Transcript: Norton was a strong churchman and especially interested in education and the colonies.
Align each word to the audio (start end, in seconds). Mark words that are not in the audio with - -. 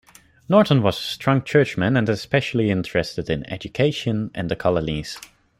Norton 0.49 0.81
was 0.81 0.97
a 0.97 1.03
strong 1.03 1.43
churchman 1.43 1.95
and 1.95 2.09
especially 2.09 2.71
interested 2.71 3.29
in 3.29 3.47
education 3.47 4.31
and 4.33 4.49
the 4.49 4.55
colonies. 4.55 5.19